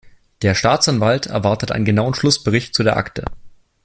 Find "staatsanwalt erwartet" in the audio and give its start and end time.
0.55-1.71